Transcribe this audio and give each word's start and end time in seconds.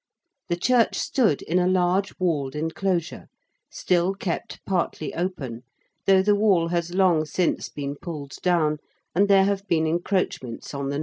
The 0.49 0.55
church 0.55 0.97
stood 0.97 1.43
in 1.43 1.59
a 1.59 1.67
large 1.67 2.11
walled 2.17 2.55
enclosure, 2.55 3.27
still 3.69 4.15
kept 4.15 4.59
partly 4.65 5.13
open, 5.13 5.61
though 6.07 6.23
the 6.23 6.33
wall 6.33 6.69
has 6.69 6.95
long 6.95 7.23
since 7.25 7.69
been 7.69 7.95
pulled 8.01 8.33
down 8.41 8.79
and 9.13 9.27
there 9.27 9.43
have 9.45 9.67
been 9.67 9.85
encroachments 9.85 10.73
on 10.73 10.89
the 10.89 10.89
north 10.89 10.93
side. 10.93 10.99